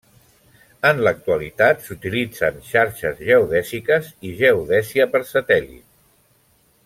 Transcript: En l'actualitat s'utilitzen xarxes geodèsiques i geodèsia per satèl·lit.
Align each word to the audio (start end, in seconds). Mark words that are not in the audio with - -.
En 0.91 1.01
l'actualitat 1.07 1.83
s'utilitzen 1.89 2.57
xarxes 2.71 3.21
geodèsiques 3.27 4.11
i 4.31 4.33
geodèsia 4.41 5.09
per 5.13 5.23
satèl·lit. 5.35 5.85